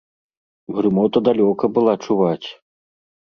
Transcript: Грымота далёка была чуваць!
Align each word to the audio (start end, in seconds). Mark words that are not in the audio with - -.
Грымота 0.77 1.19
далёка 1.27 1.65
была 1.77 1.93
чуваць! 2.09 2.47